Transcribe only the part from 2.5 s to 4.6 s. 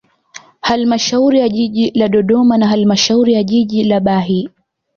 na halmashauri ya jiji la Bahi